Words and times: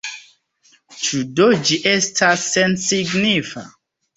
Ĉu 1.01 1.19
do 1.41 1.47
ĝi 1.67 1.79
estas 1.91 2.49
sensignifa? 2.57 3.67